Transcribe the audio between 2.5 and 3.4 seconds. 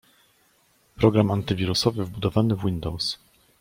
w Windows